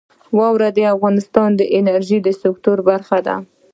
[0.37, 3.35] واوره د افغانستان د انرژۍ سکتور برخه ده.